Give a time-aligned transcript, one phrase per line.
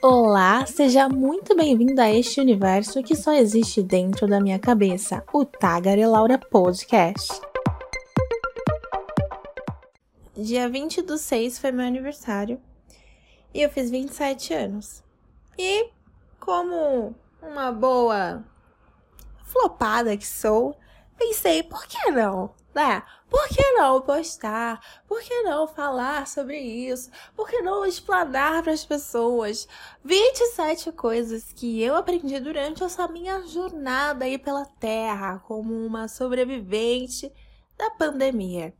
[0.00, 5.44] Olá, seja muito bem-vindo a este universo que só existe dentro da minha cabeça, o
[5.44, 7.40] Tagarelaura Podcast.
[10.36, 12.60] Dia 20 do 6 foi meu aniversário
[13.52, 15.02] e eu fiz 27 anos.
[15.58, 15.90] E
[16.38, 17.12] como
[17.42, 18.44] uma boa
[19.42, 20.78] flopada que sou,
[21.18, 22.54] pensei, por que não?
[22.78, 23.02] Né?
[23.28, 25.02] Por que não postar?
[25.08, 27.10] Por que não falar sobre isso?
[27.34, 29.66] Por que não explanar para as pessoas
[30.04, 37.32] 27 coisas que eu aprendi durante essa minha jornada aí pela Terra como uma sobrevivente
[37.76, 38.72] da pandemia?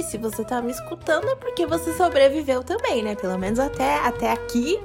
[0.00, 3.14] E se você tá me escutando é porque você sobreviveu também, né?
[3.14, 4.80] Pelo menos até, até aqui,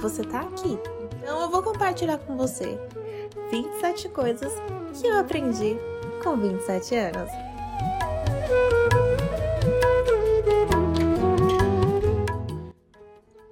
[0.00, 0.78] você tá aqui.
[1.16, 2.78] Então eu vou compartilhar com você
[3.50, 4.52] 27 coisas
[4.94, 5.76] que eu aprendi
[6.22, 7.32] com 27 anos.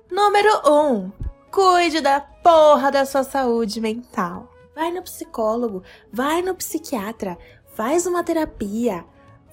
[0.08, 0.70] Número 1.
[0.70, 1.12] Um,
[1.50, 4.48] cuide da porra da sua saúde mental.
[4.72, 5.82] Vai no psicólogo,
[6.12, 7.36] vai no psiquiatra,
[7.74, 9.04] faz uma terapia,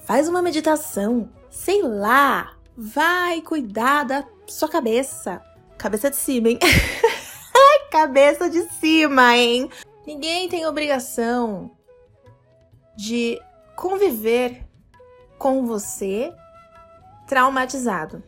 [0.06, 5.42] faz uma meditação, sei lá, vai cuidar da sua cabeça.
[5.78, 6.60] Cabeça de cima, hein?
[7.90, 9.70] cabeça de cima, hein?
[10.06, 11.72] Ninguém tem obrigação
[12.98, 13.42] de
[13.76, 14.68] conviver
[15.40, 16.34] com você
[17.26, 18.22] traumatizado.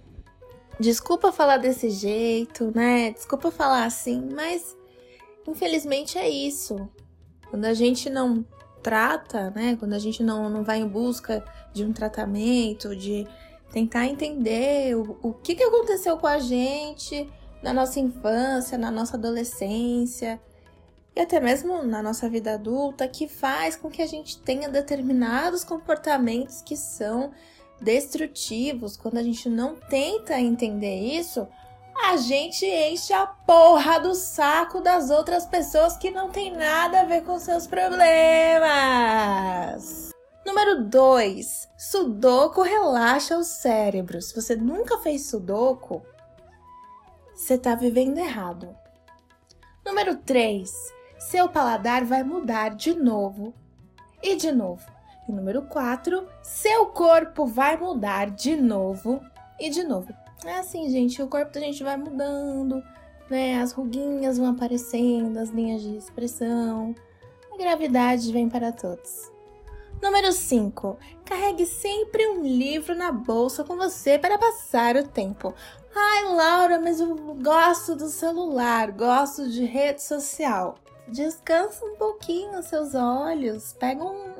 [0.80, 3.12] Desculpa falar desse jeito, né?
[3.12, 4.75] Desculpa falar assim, mas
[5.45, 6.89] infelizmente é isso.
[7.50, 8.45] Quando a gente não
[8.88, 9.75] trata, né?
[9.77, 11.43] Quando a gente não, não vai em busca
[11.73, 13.27] de um tratamento, de
[13.69, 17.29] tentar entender o, o que, que aconteceu com a gente
[17.61, 20.39] na nossa infância, na nossa adolescência
[21.13, 25.66] e até mesmo na nossa vida adulta, que faz com que a gente tenha determinados
[25.66, 27.31] comportamentos que são
[27.81, 28.95] destrutivos.
[28.95, 31.45] Quando a gente não tenta entender isso,
[32.06, 37.06] a gente enche a porra do saco das outras pessoas que não tem nada a
[37.06, 37.97] ver com seus problemas.
[40.46, 41.69] Número 2.
[41.78, 44.22] Sudoku relaxa o cérebro.
[44.22, 46.02] Se você nunca fez Sudoku,
[47.36, 48.75] você tá vivendo errado.
[49.86, 50.72] Número 3.
[51.19, 53.53] Seu paladar vai mudar de novo
[54.24, 54.86] e de novo.
[55.28, 56.28] E número 4.
[56.41, 59.22] Seu corpo vai mudar de novo
[59.59, 60.13] e de novo.
[60.46, 62.84] É assim, gente, o corpo da gente vai mudando,
[63.30, 63.59] né?
[63.59, 66.94] As ruguinhas vão aparecendo, as linhas de expressão.
[67.52, 69.31] A gravidade vem para todos.
[70.02, 70.98] Número 5.
[71.25, 75.53] Carregue sempre um livro na bolsa com você para passar o tempo.
[75.96, 80.75] Ai, Laura, mas eu gosto do celular, gosto de rede social.
[81.08, 83.74] Descansa um pouquinho seus olhos.
[83.74, 84.36] Pega um,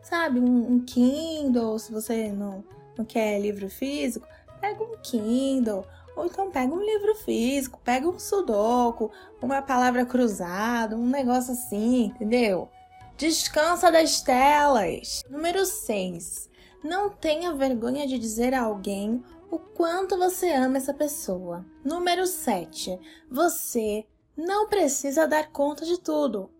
[0.00, 2.62] sabe, um, um Kindle, se você não,
[2.96, 4.28] não quer livro físico
[4.60, 5.84] pega um Kindle,
[6.16, 9.10] ou então pega um livro físico, pega um sudoku,
[9.40, 12.68] uma palavra cruzada, um negócio assim, entendeu?
[13.16, 15.22] Descansa das telas.
[15.28, 16.48] Número 6.
[16.82, 21.64] Não tenha vergonha de dizer a alguém o quanto você ama essa pessoa.
[21.84, 22.98] Número 7.
[23.30, 24.06] Você
[24.36, 26.50] não precisa dar conta de tudo.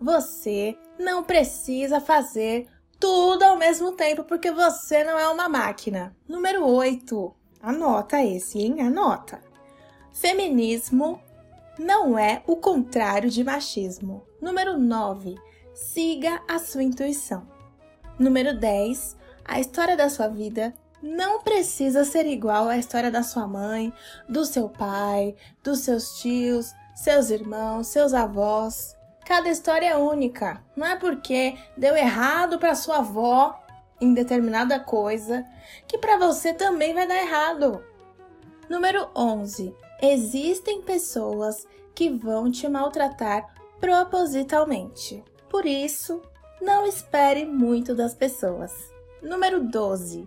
[0.00, 2.66] Você não precisa fazer
[2.98, 6.16] tudo ao mesmo tempo porque você não é uma máquina.
[6.28, 7.34] Número 8.
[7.62, 8.80] Anota esse, hein?
[8.80, 9.40] Anota.
[10.12, 11.20] Feminismo
[11.78, 14.24] não é o contrário de machismo.
[14.40, 15.36] Número 9.
[15.74, 17.46] Siga a sua intuição.
[18.18, 19.16] Número 10.
[19.44, 23.92] A história da sua vida não precisa ser igual à história da sua mãe,
[24.28, 28.96] do seu pai, dos seus tios, seus irmãos, seus avós.
[29.26, 30.62] Cada história é única.
[30.74, 33.59] Não é porque deu errado para sua avó
[34.00, 35.44] em determinada coisa
[35.86, 37.84] que para você também vai dar errado.
[38.68, 39.74] Número 11.
[40.00, 43.46] Existem pessoas que vão te maltratar
[43.78, 45.22] propositalmente.
[45.48, 46.22] Por isso,
[46.60, 48.72] não espere muito das pessoas.
[49.22, 50.24] Número 12.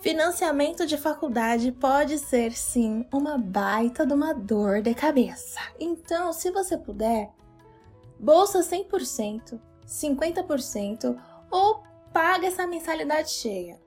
[0.00, 5.58] Financiamento de faculdade pode ser sim uma baita de uma dor de cabeça.
[5.80, 7.30] Então, se você puder,
[8.18, 11.18] bolsa 100%, 50%
[11.50, 11.82] ou
[12.16, 13.78] paga essa mensalidade cheia.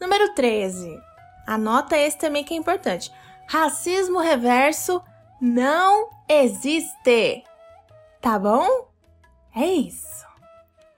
[0.00, 0.98] Número 13.
[1.46, 3.12] Anota esse também que é importante.
[3.46, 5.02] Racismo reverso
[5.38, 7.44] não existe.
[8.22, 8.88] Tá bom?
[9.54, 10.26] É isso.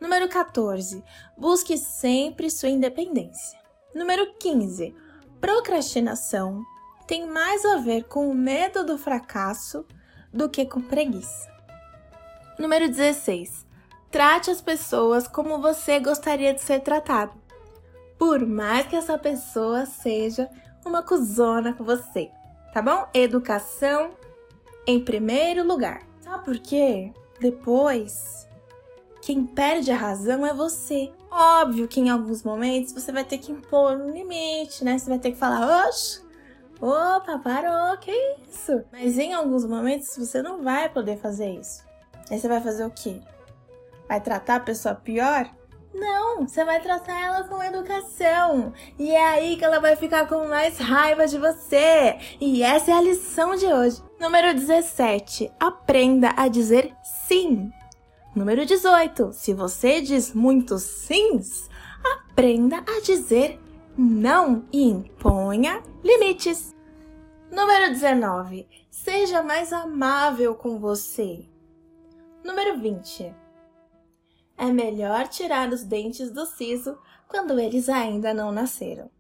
[0.01, 1.03] Número 14.
[1.37, 3.59] Busque sempre sua independência.
[3.93, 4.95] Número 15.
[5.41, 6.65] Procrastinação
[7.05, 9.85] tem mais a ver com o medo do fracasso
[10.33, 11.51] do que com preguiça.
[12.57, 13.67] Número 16.
[14.11, 17.33] Trate as pessoas como você gostaria de ser tratado.
[18.19, 20.51] Por mais que essa pessoa seja
[20.85, 22.29] uma cuzona com você,
[22.75, 23.07] tá bom?
[23.15, 24.11] Educação
[24.85, 26.03] em primeiro lugar.
[26.21, 27.13] Sabe por quê?
[27.39, 28.49] Depois,
[29.23, 31.13] quem perde a razão é você.
[31.31, 34.99] Óbvio que em alguns momentos você vai ter que impor um limite, né?
[34.99, 36.21] Você vai ter que falar, oxe,
[36.81, 38.11] opa, parou, que
[38.51, 38.83] isso?
[38.91, 41.85] Mas em alguns momentos você não vai poder fazer isso.
[42.29, 43.21] Aí você vai fazer o quê?
[44.11, 45.49] Vai tratar a pessoa pior?
[45.95, 48.73] Não, você vai tratar ela com educação.
[48.99, 52.19] E é aí que ela vai ficar com mais raiva de você.
[52.41, 54.03] E essa é a lição de hoje.
[54.19, 55.53] Número 17.
[55.61, 57.71] Aprenda a dizer sim.
[58.35, 59.33] Número 18.
[59.33, 61.71] Se você diz muitos sims,
[62.33, 63.61] aprenda a dizer
[63.97, 66.75] não e imponha limites.
[67.49, 68.67] Número 19.
[68.91, 71.49] Seja mais amável com você.
[72.43, 73.39] Número 20.
[74.61, 79.11] É melhor tirar os dentes do siso quando eles ainda não nasceram.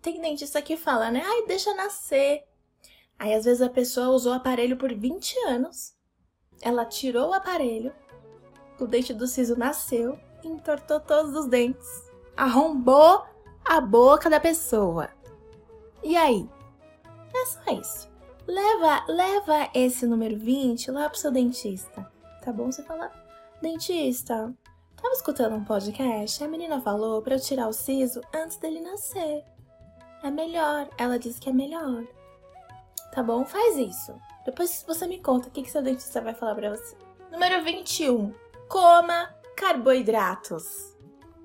[0.00, 1.20] Tem dentista que fala, né?
[1.26, 2.44] Ai, deixa nascer.
[3.18, 5.96] Aí às vezes a pessoa usou o aparelho por 20 anos.
[6.62, 7.92] Ela tirou o aparelho,
[8.78, 11.88] o dente do siso nasceu entortou todos os dentes.
[12.36, 13.24] Arrombou
[13.64, 15.10] a boca da pessoa.
[16.04, 16.48] E aí?
[17.34, 18.08] É só isso.
[18.46, 22.08] Leva, leva esse número 20 lá pro seu dentista.
[22.44, 22.70] Tá bom?
[22.70, 23.10] Você fala,
[23.60, 24.54] dentista,
[25.04, 28.80] Tava escutando um podcast e a menina falou para eu tirar o siso antes dele
[28.80, 29.44] nascer.
[30.22, 32.04] É melhor, ela disse que é melhor.
[33.12, 33.44] Tá bom?
[33.44, 34.18] Faz isso.
[34.46, 36.96] Depois você me conta o que, que seu dentista vai falar pra você.
[37.30, 38.32] Número 21.
[38.66, 40.96] Coma carboidratos.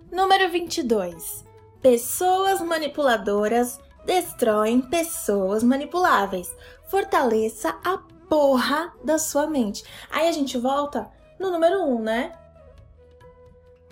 [0.10, 1.44] Número 22.
[1.82, 6.50] Pessoas manipuladoras destroem pessoas manipuláveis.
[6.88, 7.98] Fortaleça a
[8.30, 9.84] porra da sua mente.
[10.10, 12.40] Aí a gente volta no número 1, né?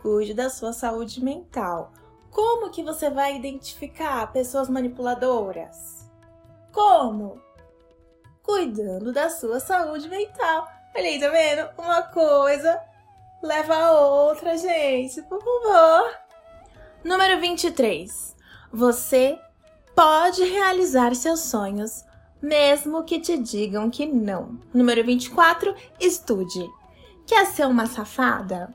[0.08, 1.92] Cuide da sua saúde mental.
[2.32, 6.10] Como que você vai identificar pessoas manipuladoras?
[6.72, 7.42] Como?
[8.42, 10.66] Cuidando da sua saúde mental.
[10.96, 11.70] Olha aí, tá vendo?
[11.78, 12.82] Uma coisa
[13.44, 15.22] leva a outra, gente.
[15.24, 16.18] Por favor.
[17.04, 18.34] Número 23.
[18.72, 19.38] Você
[19.94, 22.06] pode realizar seus sonhos,
[22.42, 24.58] mesmo que te digam que não.
[24.74, 25.76] Número 24.
[26.00, 26.66] Estude.
[27.26, 28.74] Quer ser uma safada?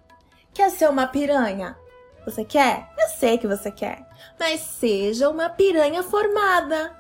[0.55, 1.77] Quer ser uma piranha?
[2.25, 2.91] Você quer?
[2.99, 4.07] Eu sei que você quer.
[4.39, 6.93] Mas seja uma piranha formada.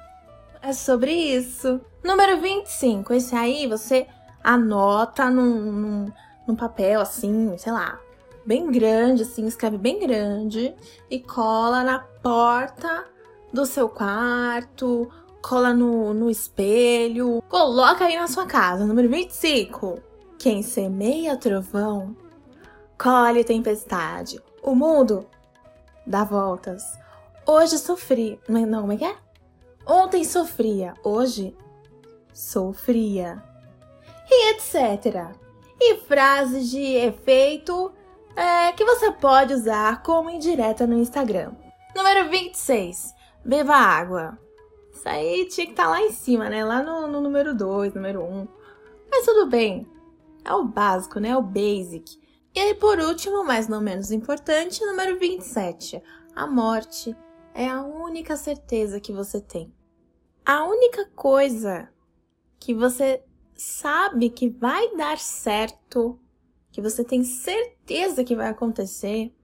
[0.60, 1.81] É sobre isso.
[2.02, 3.12] Número 25.
[3.12, 4.06] Esse aí você
[4.43, 6.12] anota num, num,
[6.46, 8.00] num papel assim, sei lá,
[8.44, 10.75] bem grande, assim, escreve bem grande
[11.10, 13.04] e cola na porta
[13.52, 15.10] do seu quarto,
[15.43, 18.87] cola no, no espelho, coloca aí na sua casa.
[18.87, 20.00] Número 25.
[20.38, 22.16] Quem semeia trovão
[23.02, 24.40] colhe tempestade.
[24.62, 25.26] O mundo
[26.06, 26.96] dá voltas.
[27.44, 28.38] Hoje sofri.
[28.49, 29.16] Não, não como é que é?
[29.84, 31.56] Ontem sofria, hoje
[32.32, 33.43] sofria.
[34.31, 35.34] E etc.
[35.81, 37.93] E frases de efeito
[38.37, 41.52] é, que você pode usar como indireta no Instagram.
[41.96, 43.12] Número 26.
[43.44, 44.38] Beba água.
[44.93, 46.64] Isso aí tinha que estar tá lá em cima, né?
[46.64, 48.25] Lá no, no número 2, número 1.
[48.25, 48.49] Um.
[49.10, 49.90] Mas tudo bem.
[50.44, 51.31] É o básico, né?
[51.31, 52.22] É o basic.
[52.54, 56.02] E aí, por último, mas não menos importante, número 27.
[56.37, 57.16] A morte
[57.54, 59.73] é a única certeza que você tem.
[60.44, 61.88] A única coisa
[62.61, 66.21] que você sabe que vai dar certo,
[66.71, 69.35] que você tem certeza que vai acontecer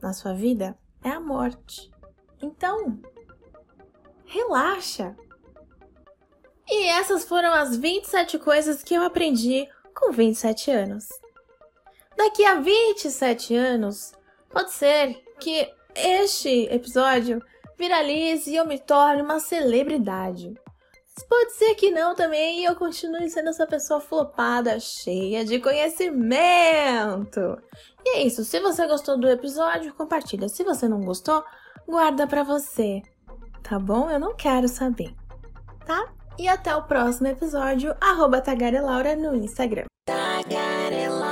[0.00, 1.90] na sua vida, é a morte.
[2.42, 3.00] Então,
[4.26, 5.16] relaxa.
[6.68, 11.08] E essas foram as 27 coisas que eu aprendi com 27 anos.
[12.20, 14.12] Daqui a 27 anos,
[14.50, 17.42] pode ser que este episódio
[17.78, 20.52] viralize e eu me torne uma celebridade.
[21.16, 25.58] Mas pode ser que não também e eu continue sendo essa pessoa flopada, cheia de
[25.60, 27.58] conhecimento.
[28.04, 28.44] E é isso.
[28.44, 30.46] Se você gostou do episódio, compartilha.
[30.50, 31.42] Se você não gostou,
[31.88, 33.00] guarda pra você.
[33.62, 34.10] Tá bom?
[34.10, 35.14] Eu não quero saber.
[35.86, 36.12] Tá?
[36.38, 39.86] E até o próximo episódio, arroba Tagarelaura no Instagram.
[40.04, 41.29] Tagarela.